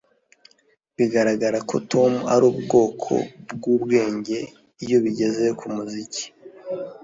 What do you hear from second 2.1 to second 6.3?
ari ubwoko bwubwenge iyo bigeze kumuziki